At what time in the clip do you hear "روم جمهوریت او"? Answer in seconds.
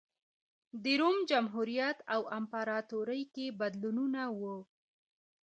1.01-2.21